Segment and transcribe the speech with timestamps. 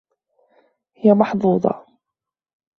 [0.95, 1.85] هي محظوظة.